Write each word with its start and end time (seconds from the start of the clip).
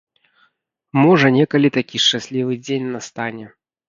Можа, 1.01 1.27
некалі 1.35 1.69
такі 1.77 2.01
шчаслівы 2.05 2.57
дзень 2.65 2.89
настане. 2.95 3.45